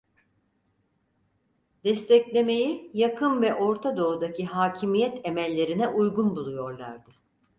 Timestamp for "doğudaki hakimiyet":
3.97-5.25